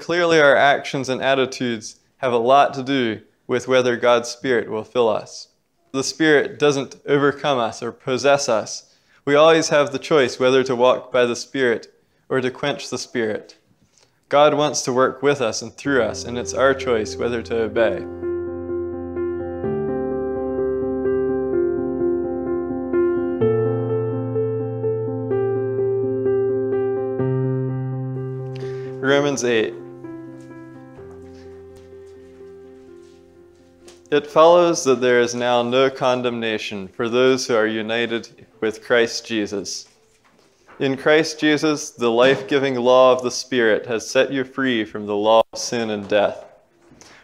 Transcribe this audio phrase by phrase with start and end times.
[0.00, 4.82] Clearly, our actions and attitudes have a lot to do with whether God's Spirit will
[4.82, 5.48] fill us.
[5.92, 8.96] The Spirit doesn't overcome us or possess us.
[9.26, 11.92] We always have the choice whether to walk by the Spirit
[12.30, 13.58] or to quench the Spirit.
[14.30, 17.64] God wants to work with us and through us, and it's our choice whether to
[17.64, 18.00] obey.
[29.02, 29.79] Romans 8.
[34.10, 39.24] It follows that there is now no condemnation for those who are united with Christ
[39.24, 39.88] Jesus.
[40.80, 45.06] In Christ Jesus, the life giving law of the Spirit has set you free from
[45.06, 46.44] the law of sin and death.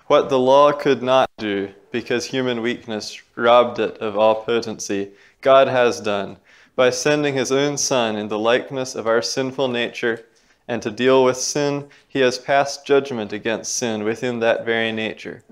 [0.07, 5.67] What the law could not do, because human weakness robbed it of all potency, God
[5.67, 6.37] has done
[6.77, 10.25] by sending his own Son in the likeness of our sinful nature
[10.69, 15.43] and to deal with sin, he has passed judgment against sin within that very nature,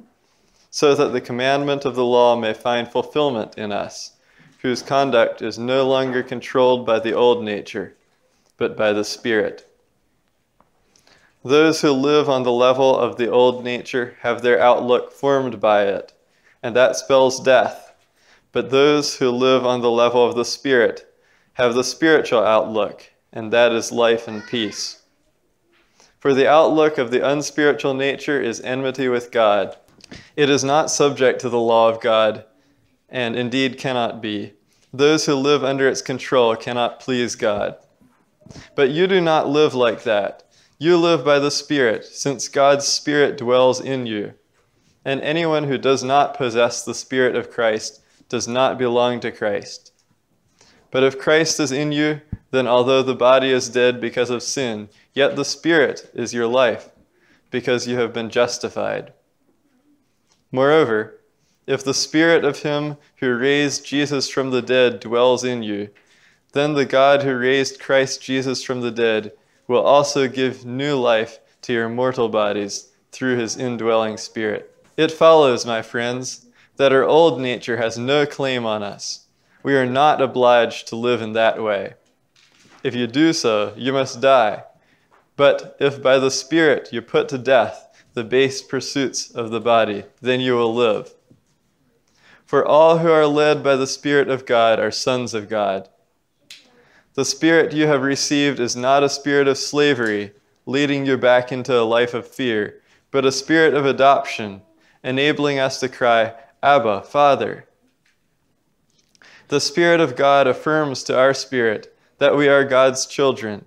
[0.75, 4.15] so that the commandment of the law may find fulfillment in us,
[4.59, 7.95] whose conduct is no longer controlled by the old nature,
[8.57, 9.71] but by the Spirit.
[11.45, 15.85] Those who live on the level of the old nature have their outlook formed by
[15.85, 16.13] it,
[16.61, 17.95] and that spells death.
[18.51, 21.07] But those who live on the level of the Spirit
[21.53, 25.03] have the spiritual outlook, and that is life and peace.
[26.19, 29.77] For the outlook of the unspiritual nature is enmity with God.
[30.37, 32.45] It is not subject to the law of God,
[33.09, 34.55] and indeed cannot be.
[34.93, 37.77] Those who live under its control cannot please God.
[38.75, 40.43] But you do not live like that.
[40.79, 44.35] You live by the Spirit, since God's Spirit dwells in you.
[45.05, 49.93] And anyone who does not possess the Spirit of Christ does not belong to Christ.
[50.91, 52.21] But if Christ is in you,
[52.51, 56.91] then although the body is dead because of sin, yet the Spirit is your life,
[57.51, 59.13] because you have been justified.
[60.55, 61.19] Moreover,
[61.67, 65.89] if the Spirit of Him who raised Jesus from the dead dwells in you,
[66.53, 69.33] then the God who raised Christ Jesus from the dead
[69.67, 74.73] will also give new life to your mortal bodies through His indwelling Spirit.
[74.97, 79.25] It follows, my friends, that our old nature has no claim on us
[79.65, 81.95] we are not obliged to live in that way.
[82.85, 84.63] If you do so, you must die.
[85.37, 90.05] But if by the Spirit you put to death the base pursuits of the body,
[90.23, 91.15] then you will live.
[92.47, 95.89] For all who are led by the Spirit of God are sons of God.
[97.15, 100.33] The Spirit you have received is not a spirit of slavery,
[100.67, 102.81] leading you back into a life of fear,
[103.11, 104.63] but a spirit of adoption,
[105.03, 107.67] enabling us to cry, Abba, Father.
[109.49, 113.65] The Spirit of God affirms to our spirit that we are God's children,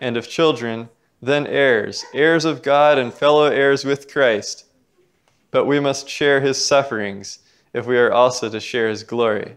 [0.00, 0.88] and if children,
[1.20, 4.66] then heirs, heirs of God and fellow heirs with Christ.
[5.50, 7.40] But we must share his sufferings
[7.72, 9.56] if we are also to share his glory.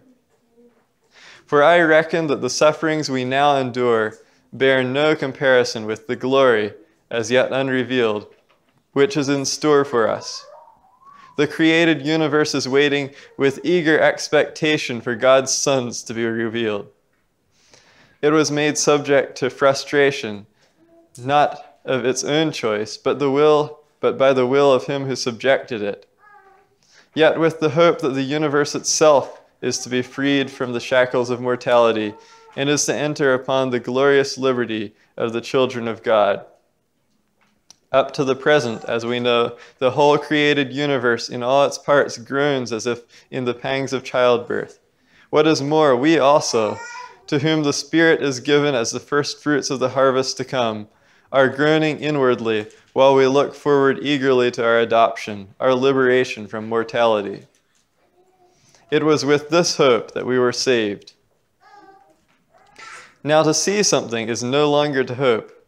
[1.45, 4.15] For I reckon that the sufferings we now endure
[4.53, 6.73] bear no comparison with the glory
[7.09, 8.33] as yet unrevealed,
[8.93, 10.45] which is in store for us.
[11.37, 16.87] The created universe is waiting with eager expectation for God's sons to be revealed.
[18.21, 20.45] It was made subject to frustration,
[21.17, 25.15] not of its own choice, but the will but by the will of him who
[25.15, 26.05] subjected it.
[27.13, 31.29] Yet with the hope that the universe itself is to be freed from the shackles
[31.29, 32.15] of mortality
[32.55, 36.45] and is to enter upon the glorious liberty of the children of God.
[37.91, 42.17] Up to the present, as we know, the whole created universe in all its parts
[42.17, 44.79] groans as if in the pangs of childbirth.
[45.29, 46.79] What is more, we also,
[47.27, 50.87] to whom the Spirit is given as the first fruits of the harvest to come,
[51.31, 57.45] are groaning inwardly while we look forward eagerly to our adoption, our liberation from mortality.
[58.89, 61.13] It was with this hope that we were saved.
[63.23, 65.61] Now, to see something is no longer to hope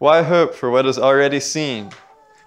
[0.00, 1.90] why hope for what is already seen?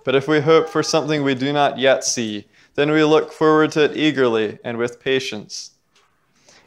[0.03, 3.71] But if we hope for something we do not yet see, then we look forward
[3.73, 5.73] to it eagerly and with patience.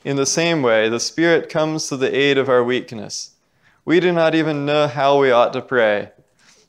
[0.05, 3.33] In the same way, the Spirit comes to the aid of our weakness.
[3.87, 6.11] We do not even know how we ought to pray,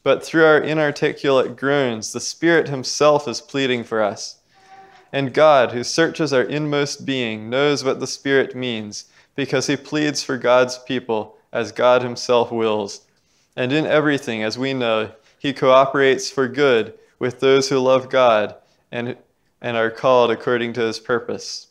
[0.04, 4.40] but through our inarticulate groans, the Spirit Himself is pleading for us.
[5.12, 9.06] And God, who searches our inmost being, knows what the Spirit means,
[9.36, 13.02] because He pleads for God's people as God Himself wills.
[13.58, 18.56] And in everything, as we know, he cooperates for good with those who love God
[18.92, 19.18] and,
[19.62, 21.68] and are called according to his purpose.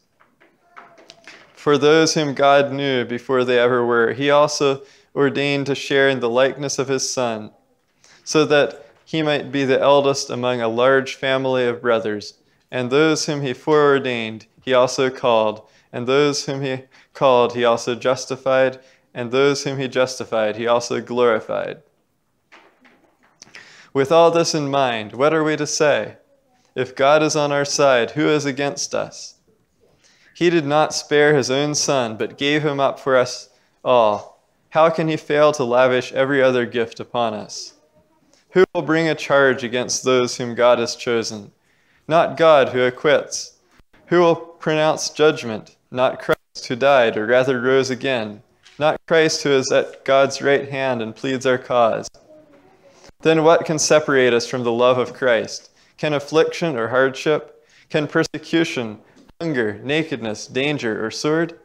[1.54, 4.82] For those whom God knew before they ever were, he also
[5.16, 7.50] ordained to share in the likeness of his Son,
[8.22, 12.34] so that he might be the eldest among a large family of brothers.
[12.70, 15.66] And those whom he foreordained, he also called.
[15.92, 16.82] And those whom he
[17.14, 18.80] called, he also justified.
[19.14, 21.82] And those whom he justified, he also glorified.
[23.94, 26.16] With all this in mind, what are we to say?
[26.74, 29.36] If God is on our side, who is against us?
[30.34, 33.48] He did not spare his own son, but gave him up for us
[33.82, 34.35] all.
[34.70, 37.74] How can he fail to lavish every other gift upon us?
[38.50, 41.52] Who will bring a charge against those whom God has chosen?
[42.08, 43.58] Not God who acquits.
[44.06, 45.76] Who will pronounce judgment?
[45.90, 48.42] Not Christ who died, or rather rose again.
[48.78, 52.08] Not Christ who is at God's right hand and pleads our cause.
[53.22, 55.70] Then what can separate us from the love of Christ?
[55.96, 57.66] Can affliction or hardship?
[57.88, 58.98] Can persecution,
[59.40, 61.58] hunger, nakedness, danger, or sword?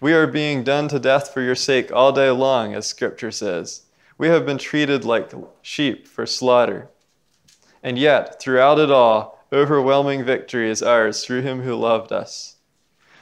[0.00, 3.82] We are being done to death for your sake all day long, as Scripture says.
[4.16, 6.88] We have been treated like sheep for slaughter.
[7.82, 12.56] And yet, throughout it all, overwhelming victory is ours through him who loved us.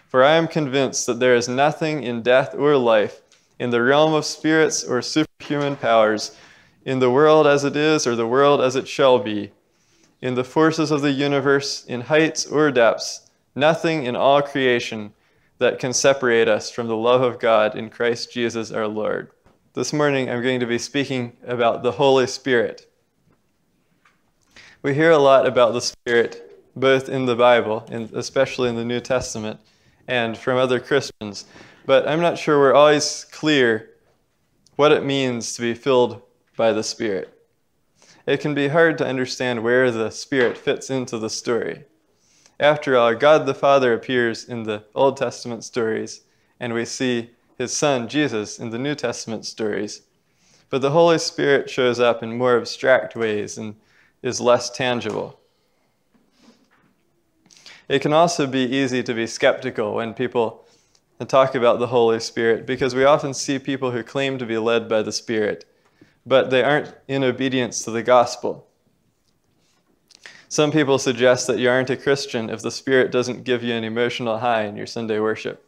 [0.06, 3.22] For I am convinced that there is nothing in death or life,
[3.58, 6.36] in the realm of spirits or superhuman powers,
[6.84, 9.50] in the world as it is or the world as it shall be,
[10.20, 15.14] in the forces of the universe, in heights or depths, nothing in all creation
[15.58, 19.30] that can separate us from the love of God in Christ Jesus our Lord.
[19.74, 22.90] This morning I'm going to be speaking about the Holy Spirit.
[24.82, 28.84] We hear a lot about the Spirit, both in the Bible, and especially in the
[28.84, 29.60] New Testament,
[30.08, 31.46] and from other Christians,
[31.84, 33.90] but I'm not sure we're always clear
[34.76, 36.22] what it means to be filled
[36.56, 37.32] by the Spirit.
[38.26, 41.84] It can be hard to understand where the Spirit fits into the story.
[42.58, 46.22] After all, God the Father appears in the Old Testament stories,
[46.58, 50.02] and we see his Son, Jesus, in the New Testament stories.
[50.70, 53.76] But the Holy Spirit shows up in more abstract ways and
[54.22, 55.38] is less tangible.
[57.88, 60.64] It can also be easy to be skeptical when people
[61.28, 64.88] talk about the Holy Spirit because we often see people who claim to be led
[64.88, 65.64] by the Spirit
[66.26, 68.65] but they aren't in obedience to the gospel.
[70.48, 73.84] Some people suggest that you aren't a Christian if the Spirit doesn't give you an
[73.84, 75.64] emotional high in your Sunday worship.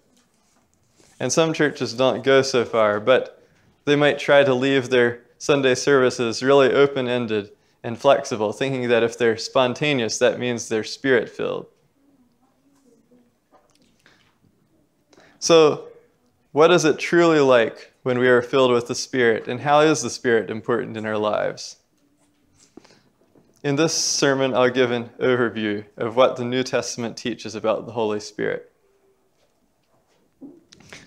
[1.18, 3.42] And some churches don't go so far, but
[3.84, 7.50] they might try to leave their Sunday services really open ended
[7.82, 11.66] and flexible, thinking that if they're spontaneous, that means they're spirit filled.
[15.40, 15.88] So,
[16.52, 20.02] what is it truly like when we are filled with the Spirit, and how is
[20.02, 21.76] the Spirit important in our lives?
[23.64, 27.92] In this sermon, I'll give an overview of what the New Testament teaches about the
[27.92, 28.70] Holy Spirit.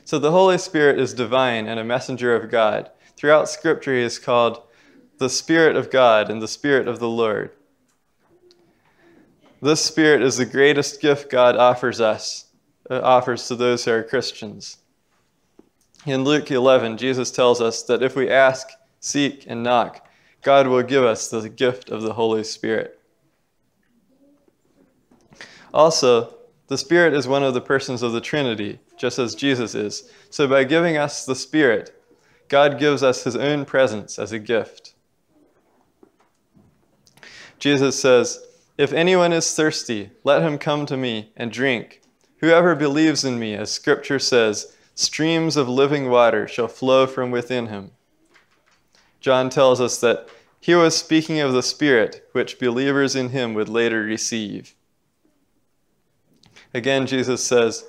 [0.03, 2.91] So, the Holy Spirit is divine and a messenger of God.
[3.15, 4.63] Throughout Scripture, he is called
[5.17, 7.51] the Spirit of God and the Spirit of the Lord.
[9.61, 12.47] This Spirit is the greatest gift God offers us,
[12.89, 14.77] uh, offers to those who are Christians.
[16.05, 18.67] In Luke 11, Jesus tells us that if we ask,
[18.99, 20.05] seek, and knock,
[20.41, 22.99] God will give us the gift of the Holy Spirit.
[25.73, 26.33] Also,
[26.67, 30.09] the Spirit is one of the persons of the Trinity, just as Jesus is.
[30.29, 31.93] So by giving us the Spirit,
[32.47, 34.93] God gives us his own presence as a gift.
[37.59, 38.43] Jesus says,
[38.77, 42.01] If anyone is thirsty, let him come to me and drink.
[42.37, 47.67] Whoever believes in me, as Scripture says, streams of living water shall flow from within
[47.67, 47.91] him.
[49.21, 50.27] John tells us that
[50.59, 54.75] he was speaking of the Spirit, which believers in him would later receive.
[56.73, 57.85] Again, Jesus says,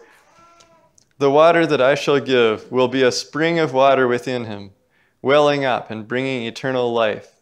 [1.18, 4.70] The water that I shall give will be a spring of water within him,
[5.20, 7.40] welling up and bringing eternal life.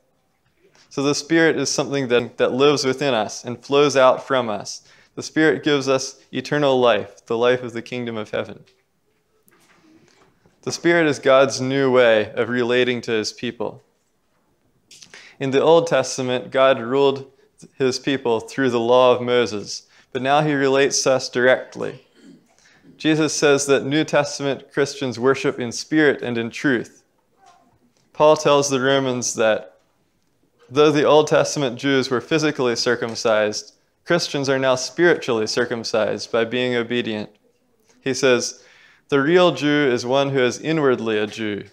[0.89, 4.83] So the Spirit is something that, that lives within us and flows out from us.
[5.15, 8.65] The Spirit gives us eternal life, the life of the kingdom of heaven.
[10.63, 13.83] The Spirit is God's new way of relating to his people.
[15.39, 17.31] In the Old Testament, God ruled
[17.77, 22.05] his people through the law of Moses, but now he relates to us directly.
[22.99, 27.05] Jesus says that New Testament Christians worship in spirit and in truth.
[28.13, 29.79] Paul tells the Romans that
[30.69, 36.75] though the Old Testament Jews were physically circumcised, Christians are now spiritually circumcised by being
[36.75, 37.31] obedient.
[38.03, 38.63] He says,
[39.11, 41.65] the real Jew is one who is inwardly a Jew,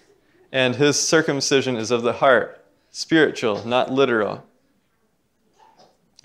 [0.50, 4.44] and his circumcision is of the heart, spiritual, not literal.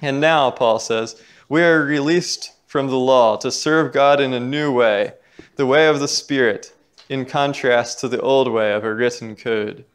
[0.02, 4.40] And now, Paul says, we are released from the law to serve God in a
[4.40, 5.14] new way,
[5.56, 6.74] the way of the Spirit,
[7.10, 9.86] in contrast to the old way of a written code.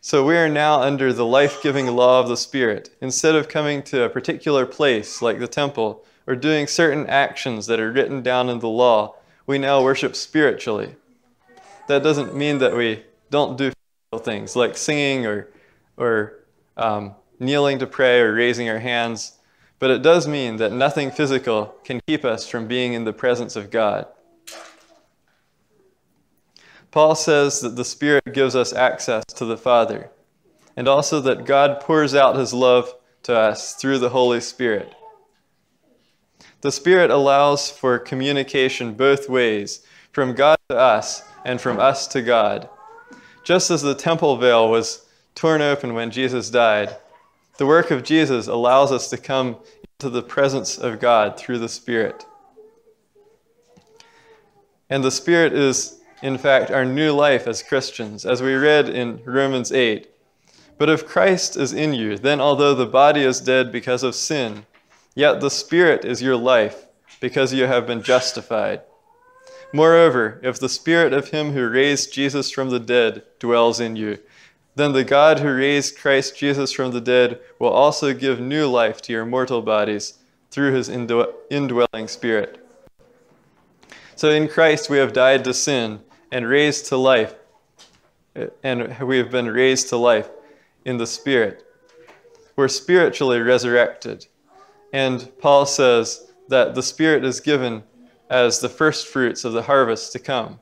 [0.00, 2.96] So we are now under the life giving law of the Spirit.
[3.02, 7.80] Instead of coming to a particular place like the temple or doing certain actions that
[7.80, 9.14] are written down in the law,
[9.46, 10.94] we now worship spiritually.
[11.88, 13.72] That doesn't mean that we don't do
[14.18, 15.48] things like singing or,
[15.96, 16.44] or
[16.76, 19.38] um, kneeling to pray or raising our hands,
[19.78, 23.56] but it does mean that nothing physical can keep us from being in the presence
[23.56, 24.06] of God.
[26.90, 30.10] Paul says that the Spirit gives us access to the Father,
[30.76, 32.94] and also that God pours out his love
[33.24, 34.94] to us through the Holy Spirit.
[36.62, 42.22] The Spirit allows for communication both ways, from God to us and from us to
[42.22, 42.68] God.
[43.44, 45.04] Just as the temple veil was
[45.34, 46.96] torn open when Jesus died,
[47.58, 49.56] the work of Jesus allows us to come
[49.98, 52.24] into the presence of God through the Spirit.
[54.88, 59.20] And the Spirit is in fact, our new life as Christians, as we read in
[59.24, 60.08] Romans 8.
[60.78, 64.64] But if Christ is in you, then although the body is dead because of sin,
[65.14, 66.86] yet the Spirit is your life
[67.20, 68.82] because you have been justified.
[69.72, 74.18] Moreover, if the Spirit of Him who raised Jesus from the dead dwells in you,
[74.74, 79.00] then the God who raised Christ Jesus from the dead will also give new life
[79.02, 80.18] to your mortal bodies
[80.50, 82.58] through His indwelling Spirit.
[84.16, 86.00] So in Christ we have died to sin
[86.30, 87.34] and raised to life.
[88.62, 90.30] And we have been raised to life
[90.84, 91.64] in the Spirit.
[92.56, 94.26] We're spiritually resurrected.
[94.92, 97.82] And Paul says that the Spirit is given
[98.28, 100.58] as the first fruits of the harvest to come.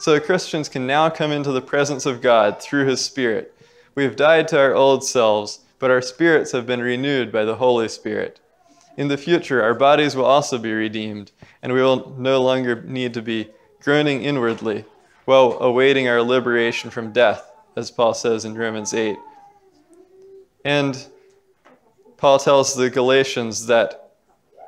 [0.00, 3.54] So Christians can now come into the presence of God through His Spirit.
[3.94, 7.56] We have died to our old selves, but our spirits have been renewed by the
[7.56, 8.40] Holy Spirit.
[8.96, 13.14] In the future, our bodies will also be redeemed, and we will no longer need
[13.14, 13.48] to be
[13.80, 14.84] groaning inwardly
[15.24, 19.16] while awaiting our liberation from death, as Paul says in Romans 8.
[20.64, 21.06] And
[22.18, 24.10] Paul tells the Galatians that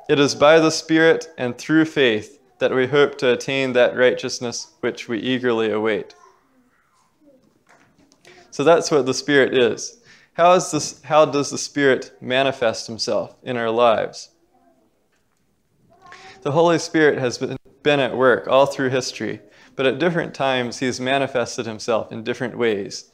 [0.09, 4.71] it is by the Spirit and through faith that we hope to attain that righteousness
[4.79, 6.15] which we eagerly await.
[8.51, 9.99] So that's what the Spirit is.
[10.33, 14.29] How, is this, how does the Spirit manifest Himself in our lives?
[16.41, 17.37] The Holy Spirit has
[17.83, 19.41] been at work all through history,
[19.75, 23.11] but at different times he has manifested himself in different ways.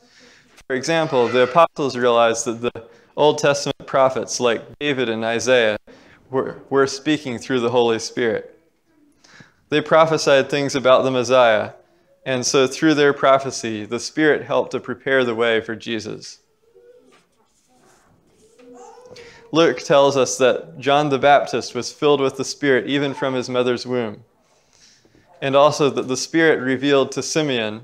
[0.68, 5.78] For example, the apostles realized that the Old Testament prophets like David and Isaiah
[6.30, 8.60] were, were speaking through the Holy Spirit.
[9.70, 11.72] They prophesied things about the Messiah,
[12.26, 16.40] and so through their prophecy, the Spirit helped to prepare the way for Jesus.
[19.52, 23.50] Luke tells us that John the Baptist was filled with the Spirit even from his
[23.50, 24.24] mother's womb
[25.42, 27.84] and also that the Spirit revealed to Simeon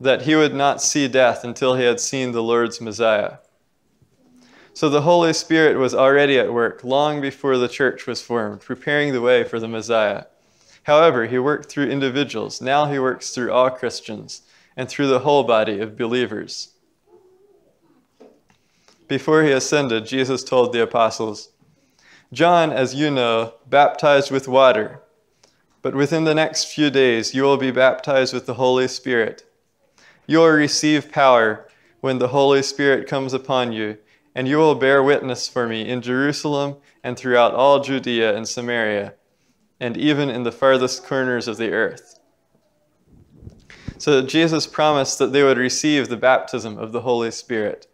[0.00, 3.38] that he would not see death until he had seen the Lord's Messiah.
[4.74, 9.12] So the Holy Spirit was already at work long before the church was formed, preparing
[9.12, 10.24] the way for the Messiah.
[10.82, 12.60] However, he worked through individuals.
[12.60, 14.42] Now he works through all Christians
[14.76, 16.72] and through the whole body of believers.
[19.08, 21.50] Before he ascended, Jesus told the apostles,
[22.32, 25.00] John, as you know, baptized with water
[25.84, 29.44] but within the next few days, you will be baptized with the Holy Spirit.
[30.26, 31.68] You will receive power
[32.00, 33.98] when the Holy Spirit comes upon you,
[34.34, 39.14] and you will bear witness for me in Jerusalem and throughout all Judea and Samaria,
[39.80, 42.18] and even in the farthest corners of the earth.
[43.98, 47.86] So Jesus promised that they would receive the baptism of the Holy Spirit,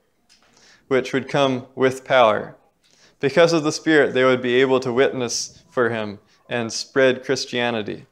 [0.89, 2.57] which would come with power.
[3.21, 6.19] Because of the Spirit, they would be able to witness for him
[6.49, 8.07] and spread Christianity.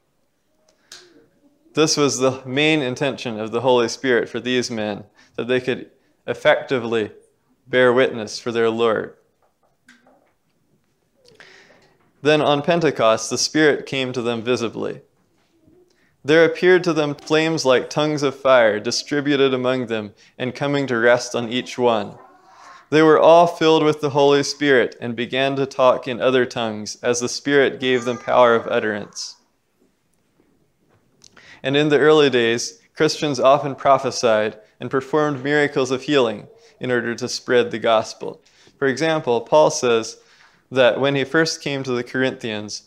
[1.75, 5.05] This was the main intention of the Holy Spirit for these men,
[5.37, 5.91] that they could
[6.27, 7.11] effectively
[7.69, 9.15] bear witness for their Lord.
[12.23, 15.03] Then on Pentecost, the Spirit came to them visibly.
[16.25, 20.99] There appeared to them flames like tongues of fire distributed among them and coming to
[20.99, 22.19] rest on each one.
[22.91, 26.97] They were all filled with the Holy Spirit and began to talk in other tongues
[27.03, 29.37] as the Spirit gave them power of utterance.
[31.63, 36.49] And in the early days, Christians often prophesied and performed miracles of healing
[36.81, 38.41] in order to spread the gospel.
[38.79, 40.19] For example, Paul says
[40.71, 42.85] that when he first came to the Corinthians,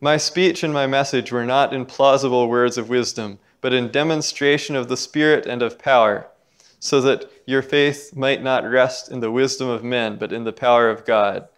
[0.00, 4.76] my speech and my message were not in plausible words of wisdom, but in demonstration
[4.76, 6.28] of the Spirit and of power
[6.84, 10.52] so that your faith might not rest in the wisdom of men, but in the
[10.52, 11.48] power of God.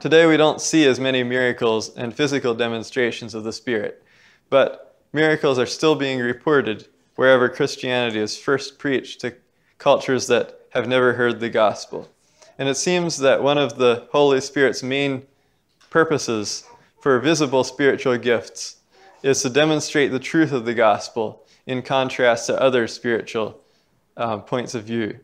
[0.00, 4.02] Today, we don't see as many miracles and physical demonstrations of the Spirit,
[4.50, 9.34] but miracles are still being reported wherever Christianity is first preached to
[9.78, 12.08] cultures that have never heard the gospel.
[12.58, 15.26] And it seems that one of the Holy Spirit's main
[15.90, 16.64] purposes
[17.00, 18.76] for visible spiritual gifts
[19.22, 23.60] is to demonstrate the truth of the gospel in contrast to other spiritual
[24.16, 25.18] uh, points of view.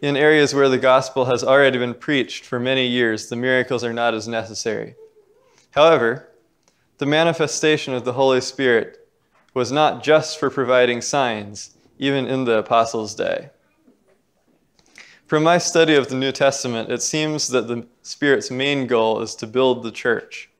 [0.00, 3.92] In areas where the gospel has already been preached for many years, the miracles are
[3.92, 4.96] not as necessary.
[5.70, 6.28] However,
[6.98, 9.01] the manifestation of the Holy Spirit
[9.54, 13.50] was not just for providing signs, even in the apostles' day.
[15.26, 19.34] From my study of the New Testament, it seems that the Spirit's main goal is
[19.36, 20.50] to build the church.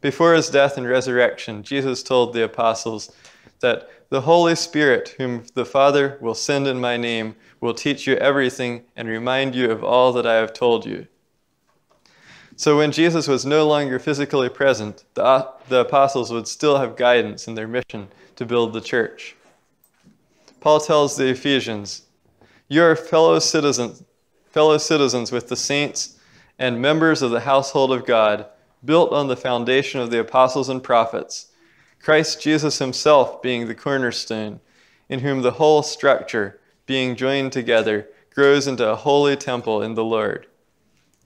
[0.00, 3.10] Before his death and resurrection, Jesus told the apostles
[3.60, 8.14] that the Holy Spirit, whom the Father will send in my name, will teach you
[8.16, 11.08] everything and remind you of all that I have told you.
[12.58, 17.46] So when Jesus was no longer physically present, the, the apostles would still have guidance
[17.46, 19.36] in their mission to build the church.
[20.60, 22.02] Paul tells the Ephesians,
[22.68, 24.02] You are fellow citizens,
[24.50, 26.18] fellow citizens with the saints
[26.58, 28.46] and members of the household of God,
[28.82, 31.48] built on the foundation of the apostles and prophets
[32.00, 34.60] Christ Jesus himself being the cornerstone,
[35.08, 40.04] in whom the whole structure, being joined together, grows into a holy temple in the
[40.04, 40.46] Lord.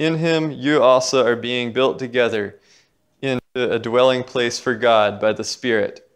[0.01, 2.59] In him you also are being built together
[3.21, 6.11] into a dwelling place for God by the Spirit.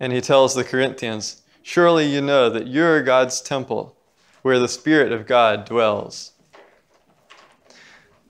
[0.00, 3.96] And he tells the Corinthians, Surely you know that you are God's temple,
[4.42, 6.32] where the Spirit of God dwells.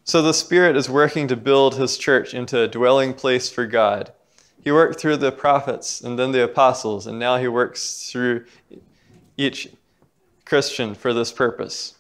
[0.04, 4.12] So the Spirit is working to build his church into a dwelling place for God.
[4.62, 8.44] He worked through the prophets and then the apostles, and now he works through
[9.38, 9.70] each
[10.44, 11.94] Christian for this purpose.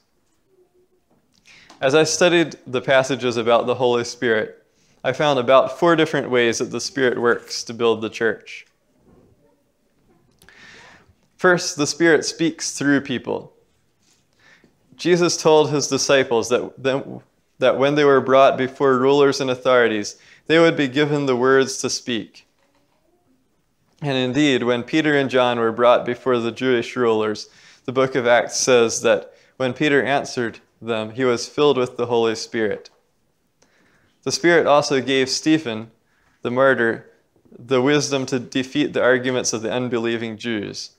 [1.80, 4.64] As I studied the passages about the Holy Spirit,
[5.04, 8.66] I found about four different ways that the Spirit works to build the church.
[11.36, 13.52] First, the Spirit speaks through people.
[14.96, 17.12] Jesus told his disciples that,
[17.58, 21.76] that when they were brought before rulers and authorities, they would be given the words
[21.78, 22.46] to speak.
[24.00, 27.50] And indeed, when Peter and John were brought before the Jewish rulers,
[27.84, 32.06] the book of Acts says that when Peter answered them, he was filled with the
[32.06, 32.90] Holy Spirit.
[34.22, 35.90] The Spirit also gave Stephen,
[36.42, 37.10] the martyr,
[37.58, 40.90] the wisdom to defeat the arguments of the unbelieving Jews.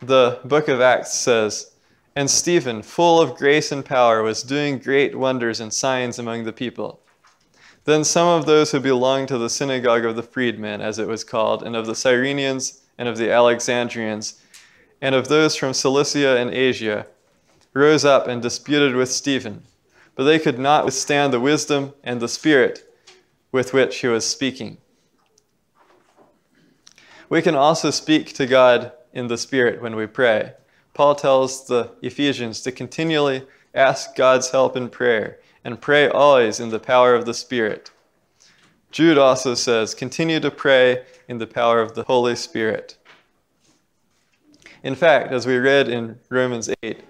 [0.00, 1.72] The book of Acts says,
[2.14, 6.52] and Stephen, full of grace and power, was doing great wonders and signs among the
[6.52, 7.00] people.
[7.84, 11.24] Then some of those who belonged to the synagogue of the freedmen, as it was
[11.24, 14.40] called, and of the Cyrenians and of the Alexandrians,
[15.00, 17.06] and of those from Cilicia and Asia,
[17.74, 19.62] rose up and disputed with Stephen.
[20.14, 22.86] But they could not withstand the wisdom and the spirit
[23.50, 24.78] with which he was speaking.
[27.28, 30.52] We can also speak to God in the Spirit when we pray.
[30.94, 36.68] Paul tells the Ephesians to continually ask God's help in prayer and pray always in
[36.68, 37.90] the power of the Spirit.
[38.90, 42.98] Jude also says, continue to pray in the power of the Holy Spirit.
[44.82, 47.00] In fact, as we read in Romans 8,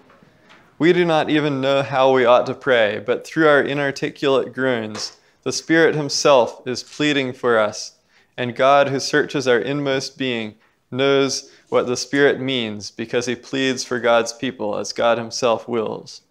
[0.82, 5.16] we do not even know how we ought to pray, but through our inarticulate groans,
[5.44, 8.00] the Spirit Himself is pleading for us,
[8.36, 10.56] and God, who searches our inmost being,
[10.90, 16.22] knows what the Spirit means because he pleads for God's people as God himself wills.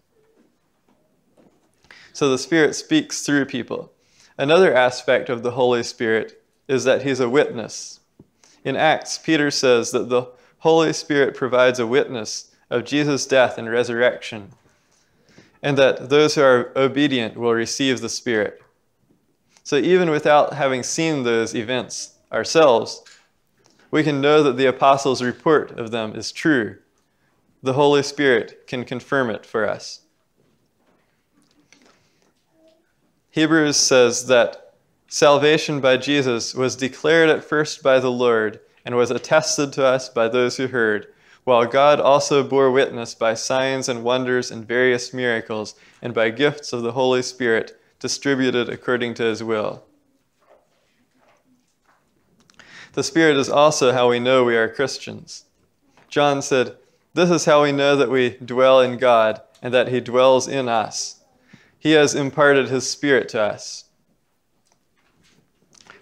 [2.12, 3.90] So the Spirit speaks through people.
[4.36, 8.00] Another aspect of the Holy Spirit is that he's a witness.
[8.66, 10.26] In Acts, Peter says that the
[10.58, 14.50] Holy Spirit provides a witness of Jesus' death and resurrection,
[15.62, 18.62] and that those who are obedient will receive the Spirit.
[19.62, 23.04] So even without having seen those events ourselves,
[23.90, 26.78] we can know that the apostles' report of them is true.
[27.62, 30.00] The Holy Spirit can confirm it for us.
[33.30, 34.74] Hebrews says that
[35.08, 40.08] salvation by Jesus was declared at first by the Lord and was attested to us
[40.08, 41.06] by those who heard,
[41.44, 46.72] while God also bore witness by signs and wonders and various miracles and by gifts
[46.72, 49.84] of the Holy Spirit distributed according to his will.
[52.92, 55.44] The Spirit is also how we know we are Christians.
[56.08, 56.76] John said,
[57.14, 60.68] This is how we know that we dwell in God and that He dwells in
[60.68, 61.20] us.
[61.78, 63.84] He has imparted His Spirit to us.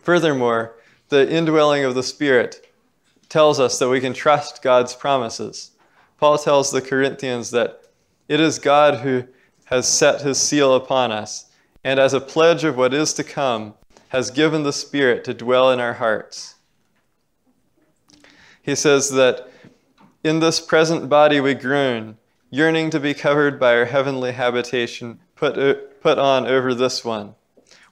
[0.03, 0.77] Furthermore,
[1.11, 2.70] the indwelling of the Spirit
[3.31, 5.71] tells us that we can trust God's promises.
[6.19, 7.81] Paul tells the Corinthians that
[8.29, 9.25] it is God who
[9.67, 11.47] has set his seal upon us,
[11.83, 13.75] and as a pledge of what is to come,
[14.09, 16.57] has given the Spirit to dwell in our hearts.
[18.61, 19.49] He says that
[20.23, 22.19] in this present body we groan,
[22.51, 27.35] yearning to be covered by our heavenly habitation, put, put on over this one.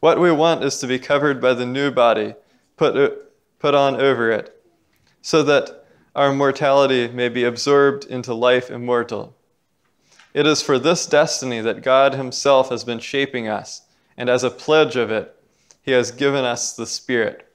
[0.01, 2.35] What we want is to be covered by the new body,
[2.77, 4.58] put, put on over it,
[5.29, 9.37] so that our mortality may be absorbed into life immortal.
[10.33, 13.83] It is for this destiny that God Himself has been shaping us,
[14.17, 15.39] and as a pledge of it,
[15.83, 17.47] He has given us the Spirit.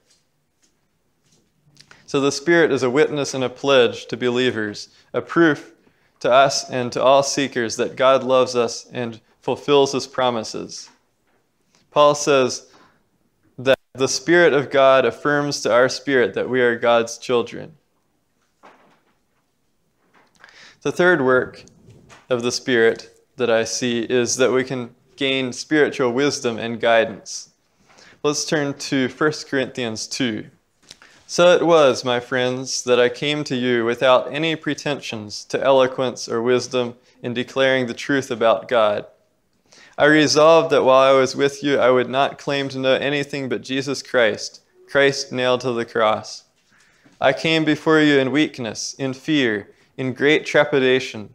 [2.06, 5.72] So the Spirit is a witness and a pledge to believers, a proof
[6.20, 10.90] to us and to all seekers that God loves us and fulfills His promises.
[11.90, 12.70] Paul says
[13.96, 17.76] the Spirit of God affirms to our spirit that we are God's children.
[20.82, 21.62] The third work
[22.28, 27.50] of the Spirit that I see is that we can gain spiritual wisdom and guidance.
[28.24, 30.46] Let's turn to 1 Corinthians 2.
[31.28, 36.28] So it was, my friends, that I came to you without any pretensions to eloquence
[36.28, 39.06] or wisdom in declaring the truth about God.
[39.96, 43.48] I resolved that while I was with you, I would not claim to know anything
[43.48, 46.44] but Jesus Christ, Christ nailed to the cross.
[47.20, 51.32] I came before you in weakness, in fear, in great trepidation.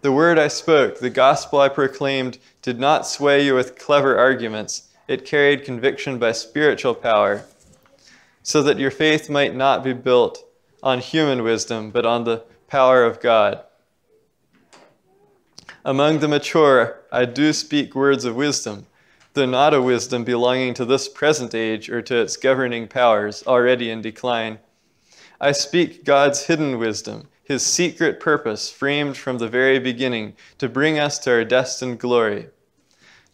[0.00, 4.88] The word I spoke, the gospel I proclaimed, did not sway you with clever arguments.
[5.06, 7.44] It carried conviction by spiritual power,
[8.42, 10.42] so that your faith might not be built
[10.82, 13.62] on human wisdom, but on the power of God.
[15.86, 18.86] Among the mature, I do speak words of wisdom,
[19.34, 23.90] though not a wisdom belonging to this present age or to its governing powers, already
[23.90, 24.60] in decline.
[25.38, 30.98] I speak God's hidden wisdom, his secret purpose framed from the very beginning to bring
[30.98, 32.48] us to our destined glory.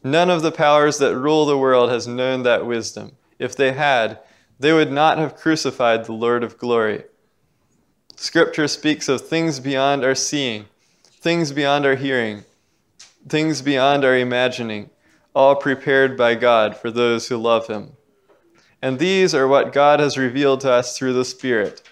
[0.03, 3.13] None of the powers that rule the world has known that wisdom.
[3.39, 4.19] If they had,
[4.59, 7.05] they would not have crucified the Lord of glory.
[8.17, 10.67] Scripture speaks of things beyond our seeing
[11.21, 12.45] things beyond our hearing,
[13.29, 14.91] things beyond our imagining,
[15.35, 17.93] all prepared by God for those who love Him.
[18.83, 21.83] And these are what God has revealed to us through the Spirit.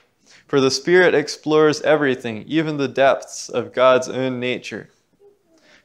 [0.47, 4.89] For the Spirit explores everything, even the depths of God's own nature.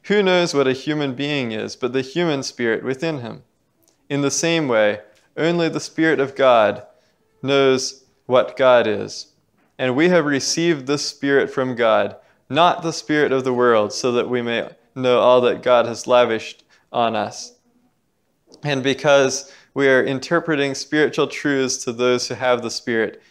[0.04, 3.42] Who knows what a human being is but the human spirit within him?
[4.08, 5.00] In the same way,
[5.36, 6.86] only the Spirit of God
[7.42, 9.32] knows what God is.
[9.78, 12.16] And we have received this Spirit from God
[12.48, 16.06] not the Spirit of the world, so that we may know all that God has
[16.06, 17.54] lavished on us.
[18.62, 23.22] And because we are interpreting spiritual truths to those who have the Spirit,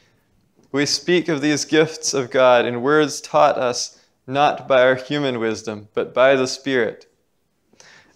[0.72, 5.40] we speak of these gifts of God in words taught us not by our human
[5.40, 7.08] wisdom, but by the Spirit.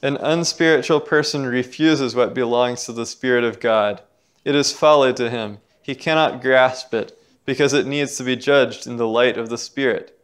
[0.01, 4.01] An unspiritual person refuses what belongs to the Spirit of God.
[4.45, 5.59] It is folly to him.
[5.81, 9.57] He cannot grasp it because it needs to be judged in the light of the
[9.57, 10.16] Spirit.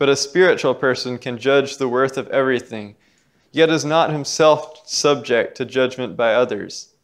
[0.00, 2.96] But a spiritual person can judge the worth of everything,
[3.52, 6.94] yet is not himself subject to judgment by others.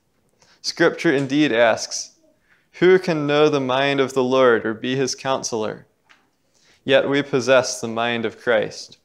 [0.63, 2.13] Scripture indeed asks,
[2.81, 5.87] Who can know the mind of the Lord or be his counselor?
[6.85, 8.97] Yet we possess the mind of Christ.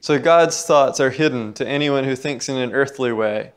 [0.00, 3.52] So God's thoughts are hidden to anyone who thinks in an earthly way.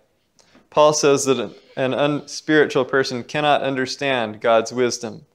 [0.69, 5.25] Paul says that an unspiritual person cannot understand God's wisdom.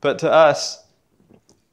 [0.00, 0.83] But to us,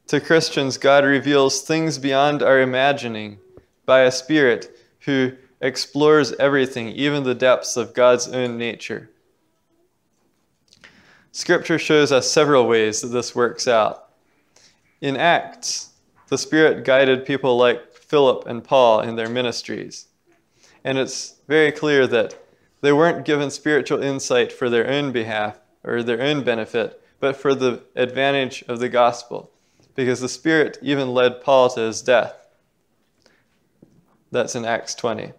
[0.08, 3.38] to Christians, God reveals things beyond our imagining
[3.86, 9.10] by a Spirit who explores everything, even the depths of God's own nature.
[11.30, 14.10] Scripture shows us several ways that this works out.
[15.00, 15.90] In Acts,
[16.28, 20.08] the Spirit guided people like Philip and Paul in their ministries.
[20.84, 22.38] And it's very clear that
[22.80, 27.54] they weren't given spiritual insight for their own behalf or their own benefit, but for
[27.54, 29.51] the advantage of the gospel
[29.94, 32.34] because the Spirit even led Paul to his death.
[34.30, 35.32] That's in Acts 20.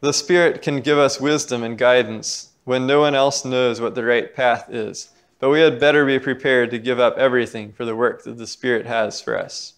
[0.00, 4.04] The Spirit can give us wisdom and guidance when no one else knows what the
[4.04, 7.94] right path is, but we had better be prepared to give up everything for the
[7.94, 9.74] work that the Spirit has for us.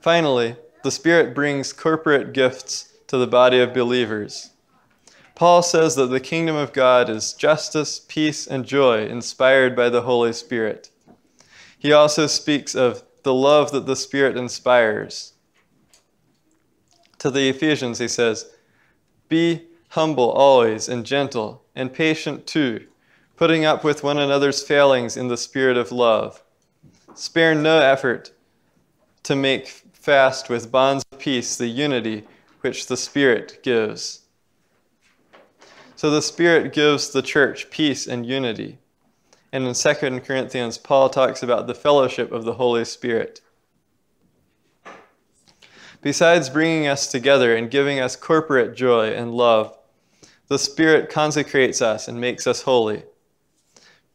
[0.00, 4.50] Finally, the Spirit brings corporate gifts to the body of believers
[5.38, 10.02] Paul says that the kingdom of God is justice, peace, and joy inspired by the
[10.02, 10.90] Holy Spirit.
[11.78, 15.34] He also speaks of the love that the Spirit inspires.
[17.20, 18.50] To the Ephesians, he says,
[19.28, 22.88] Be humble always and gentle and patient too,
[23.36, 26.42] putting up with one another's failings in the spirit of love.
[27.14, 28.32] Spare no effort
[29.22, 32.26] to make fast with bonds of peace, the unity
[32.62, 34.22] which the Spirit gives.
[35.98, 38.78] So the Spirit gives the church peace and unity.
[39.52, 43.40] And in 2 Corinthians, Paul talks about the fellowship of the Holy Spirit.
[46.00, 49.76] Besides bringing us together and giving us corporate joy and love,
[50.46, 53.02] the Spirit consecrates us and makes us holy.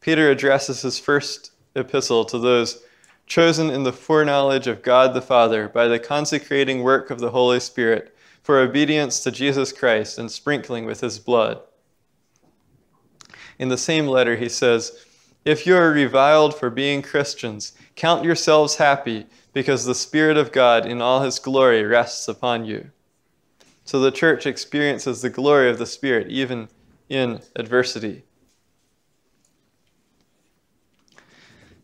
[0.00, 2.82] Peter addresses his first epistle to those
[3.26, 7.60] chosen in the foreknowledge of God the Father by the consecrating work of the Holy
[7.60, 11.60] Spirit for obedience to Jesus Christ and sprinkling with his blood.
[13.58, 15.04] In the same letter, he says,
[15.44, 20.86] If you are reviled for being Christians, count yourselves happy because the Spirit of God
[20.86, 22.90] in all his glory rests upon you.
[23.84, 26.68] So the church experiences the glory of the Spirit even
[27.08, 28.24] in adversity.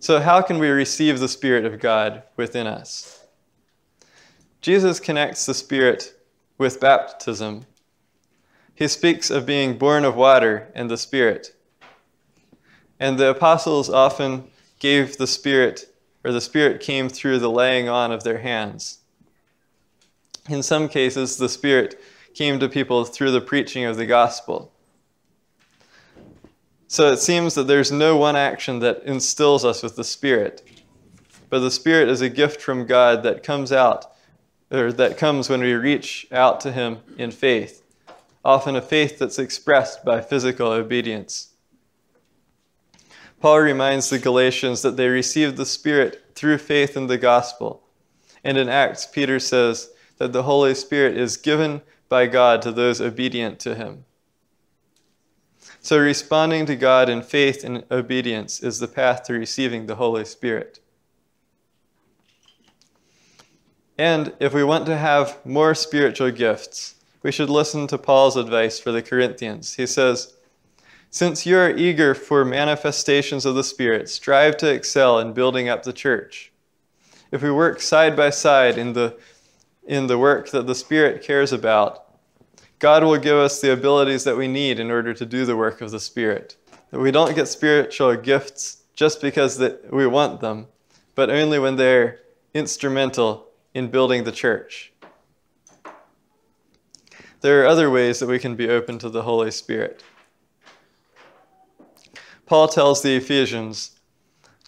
[0.02, 3.26] So, how can we receive the Spirit of God within us?
[4.62, 6.14] Jesus connects the Spirit
[6.56, 7.66] with baptism.
[8.74, 11.54] He speaks of being born of water and the Spirit.
[13.00, 14.44] And the apostles often
[14.78, 15.86] gave the Spirit,
[16.22, 18.98] or the Spirit came through the laying on of their hands.
[20.48, 22.00] In some cases, the Spirit
[22.34, 24.70] came to people through the preaching of the gospel.
[26.88, 30.68] So it seems that there's no one action that instills us with the Spirit,
[31.48, 34.12] but the Spirit is a gift from God that comes out,
[34.70, 37.82] or that comes when we reach out to Him in faith,
[38.44, 41.49] often a faith that's expressed by physical obedience.
[43.40, 47.82] Paul reminds the Galatians that they received the Spirit through faith in the gospel.
[48.44, 53.00] And in Acts, Peter says that the Holy Spirit is given by God to those
[53.00, 54.04] obedient to him.
[55.82, 60.26] So, responding to God in faith and obedience is the path to receiving the Holy
[60.26, 60.80] Spirit.
[63.96, 68.78] And if we want to have more spiritual gifts, we should listen to Paul's advice
[68.78, 69.74] for the Corinthians.
[69.74, 70.34] He says,
[71.10, 75.82] since you are eager for manifestations of the Spirit, strive to excel in building up
[75.82, 76.52] the church.
[77.32, 79.18] If we work side by side in the,
[79.84, 82.06] in the work that the Spirit cares about,
[82.78, 85.80] God will give us the abilities that we need in order to do the work
[85.80, 86.56] of the Spirit.
[86.90, 90.68] That we don't get spiritual gifts just because that we want them,
[91.16, 92.20] but only when they're
[92.54, 94.92] instrumental in building the church.
[97.40, 100.02] There are other ways that we can be open to the Holy Spirit.
[102.50, 103.92] Paul tells the Ephesians,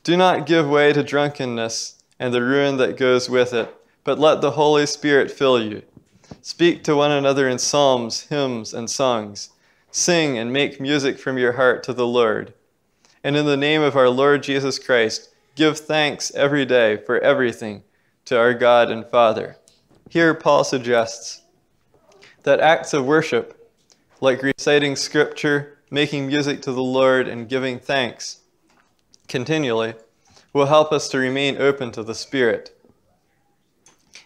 [0.05, 4.40] Do not give way to drunkenness and the ruin that goes with it, but let
[4.40, 5.83] the Holy Spirit fill you.
[6.42, 9.51] Speak to one another in psalms, hymns, and songs.
[9.90, 12.55] Sing and make music from your heart to the Lord.
[13.25, 17.83] And in the name of our Lord Jesus Christ, give thanks every day for everything
[18.27, 19.57] to our God and Father.
[20.09, 21.42] Here, Paul suggests
[22.45, 23.73] that acts of worship,
[24.21, 28.40] like reciting scripture, making music to the Lord and giving thanks
[29.28, 29.92] continually
[30.55, 32.74] will help us to remain open to the Spirit.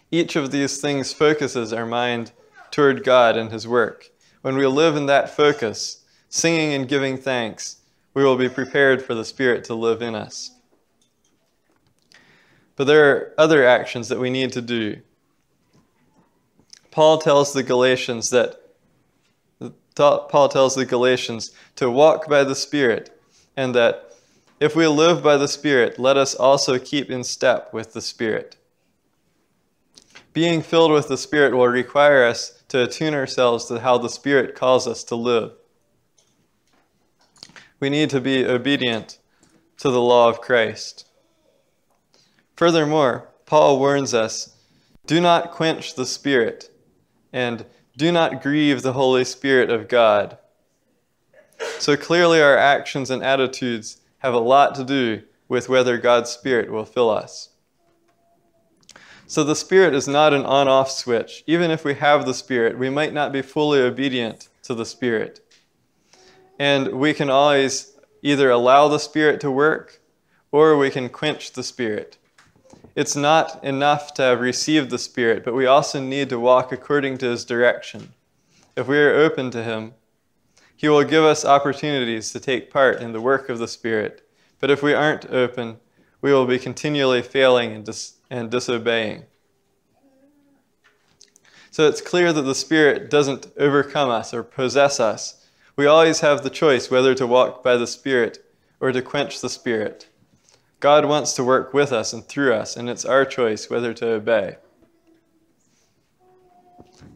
[0.09, 2.31] Each of these things focuses our mind
[2.71, 4.09] toward God and His work.
[4.43, 7.81] When we live in that focus, singing and giving thanks,
[8.13, 10.51] we will be prepared for the Spirit to live in us.
[12.77, 15.01] But there are other actions that we need to do.
[16.91, 18.66] Paul tells the Galatians that
[19.97, 23.19] Paul tells the Galatians to walk by the Spirit,
[23.55, 24.13] and that
[24.59, 28.57] if we live by the Spirit, let us also keep in step with the Spirit.
[30.33, 34.55] Being filled with the Spirit will require us to attune ourselves to how the Spirit
[34.55, 35.53] calls us to live.
[37.79, 39.19] We need to be obedient
[39.77, 41.07] to the law of Christ.
[42.55, 44.55] Furthermore, Paul warns us
[45.05, 46.69] do not quench the Spirit
[47.31, 47.65] and
[47.97, 50.37] do not grieve the Holy Spirit of God.
[51.79, 56.71] So clearly, our actions and attitudes have a lot to do with whether God's Spirit
[56.71, 57.49] will fill us.
[59.25, 61.43] So the Spirit is not an on off switch.
[61.47, 65.39] Even if we have the Spirit, we might not be fully obedient to the Spirit.
[66.59, 69.99] And we can always either allow the Spirit to work
[70.51, 72.17] or we can quench the Spirit.
[72.97, 77.19] It's not enough to have received the Spirit, but we also need to walk according
[77.19, 78.13] to His direction.
[78.75, 79.93] If we are open to Him,
[80.75, 84.27] He will give us opportunities to take part in the work of the Spirit.
[84.59, 85.77] But if we aren't open,
[86.21, 89.25] we will be continually failing and, dis- and disobeying.
[91.69, 95.45] So it's clear that the Spirit doesn't overcome us or possess us.
[95.75, 98.43] We always have the choice whether to walk by the Spirit
[98.79, 100.07] or to quench the Spirit.
[100.79, 104.09] God wants to work with us and through us, and it's our choice whether to
[104.11, 104.57] obey.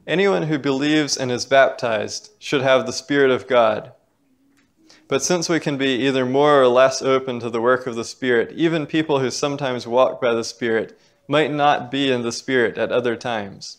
[0.08, 3.94] Anyone who believes and is baptized should have the Spirit of God.
[5.08, 8.04] But since we can be either more or less open to the work of the
[8.04, 12.78] Spirit, even people who sometimes walk by the Spirit might not be in the Spirit
[12.78, 13.78] at other times.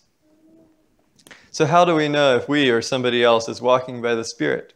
[1.51, 4.75] So, how do we know if we or somebody else is walking by the Spirit?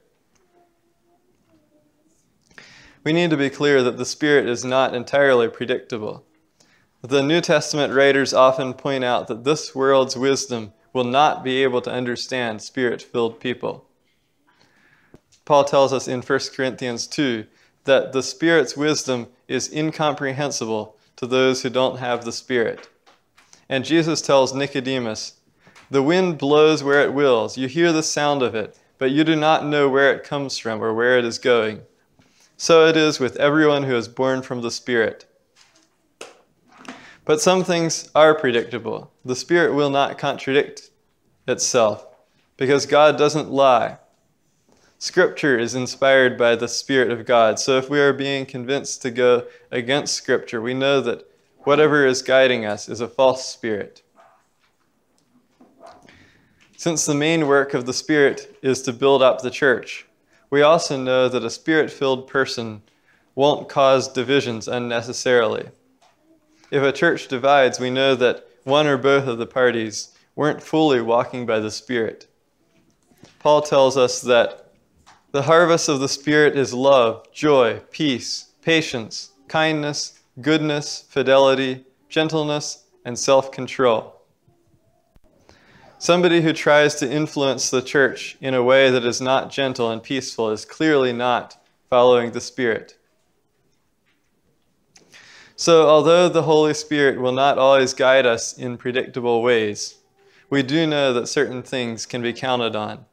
[3.07, 6.25] We need to be clear that the Spirit is not entirely predictable.
[7.03, 11.81] The New Testament writers often point out that this world's wisdom will not be able
[11.83, 13.87] to understand spirit filled people.
[15.45, 17.47] Paul tells us in 1 Corinthians 2
[17.85, 22.89] that the Spirit's wisdom is incomprehensible to those who don't have the Spirit.
[23.69, 25.35] And Jesus tells Nicodemus,
[25.93, 27.57] The wind blows where it wills.
[27.57, 30.83] You hear the sound of it, but you do not know where it comes from
[30.83, 31.83] or where it is going.
[32.59, 35.27] So it is with everyone who is born from the Spirit.
[37.27, 39.13] But some things are predictable.
[39.25, 40.91] The Spirit will not contradict
[41.47, 42.07] itself
[42.57, 43.99] because God doesn't lie.
[44.99, 47.59] Scripture is inspired by the Spirit of God.
[47.59, 52.23] So if we are being convinced to go against Scripture, we know that whatever is
[52.23, 54.03] guiding us is a false spirit.
[56.79, 60.07] Since the main work of the Spirit is to build up the church,
[60.51, 62.83] we also know that a spirit filled person
[63.35, 65.69] won't cause divisions unnecessarily.
[66.71, 71.01] If a church divides, we know that one or both of the parties weren't fully
[71.01, 72.27] walking by the Spirit.
[73.39, 74.73] Paul tells us that
[75.31, 83.17] the harvest of the Spirit is love, joy, peace, patience, kindness, goodness, fidelity, gentleness, and
[83.17, 84.16] self control.
[85.99, 90.03] Somebody who tries to influence the church in a way that is not gentle and
[90.03, 91.57] peaceful is clearly not
[91.89, 92.99] following the Spirit.
[95.57, 99.95] So, although the Holy Spirit will not always guide us in predictable ways,
[100.51, 103.07] we do know that certain things can be counted on.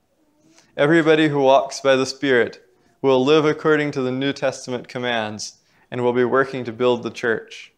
[0.76, 2.67] Everybody who walks by the Spirit
[3.02, 7.12] will live according to the New Testament commands and will be working to build the
[7.12, 7.73] church.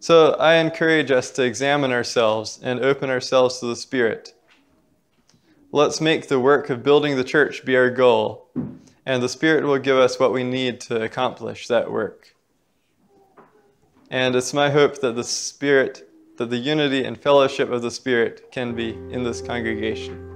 [0.00, 4.34] So, I encourage us to examine ourselves and open ourselves to the Spirit.
[5.72, 8.48] Let's make the work of building the church be our goal
[9.08, 12.34] and the Spirit will give us what we need to accomplish that work.
[14.10, 18.52] And it's my hope that the Spirit, that the unity and fellowship of the Spirit
[18.52, 20.27] can be in this congregation.